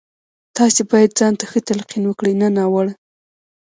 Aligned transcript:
تاسې 0.57 0.81
بايد 0.89 1.11
ځان 1.19 1.33
ته 1.39 1.45
ښه 1.51 1.59
تلقين 1.69 2.03
وکړئ 2.07 2.33
نه 2.41 2.47
ناوړه. 2.57 2.93